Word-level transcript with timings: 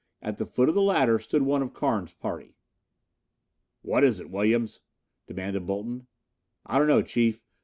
At 0.23 0.39
the 0.39 0.47
foot 0.47 0.67
of 0.67 0.73
the 0.73 0.81
ladder 0.81 1.19
stood 1.19 1.43
one 1.43 1.61
of 1.61 1.75
Carnes' 1.75 2.15
party. 2.15 2.55
"What 3.83 4.03
is 4.03 4.19
it, 4.19 4.31
Williams?" 4.31 4.79
demanded 5.27 5.67
Bolton. 5.67 6.07
"I 6.65 6.79
don't 6.79 6.87
know, 6.87 7.03
Chief. 7.03 7.43